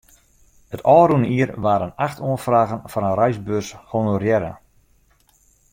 [0.75, 4.51] It ôfrûne jier waarden acht oanfragen foar in reisbeurs honorearre.